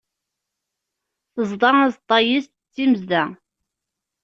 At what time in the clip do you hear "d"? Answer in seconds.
2.49-2.53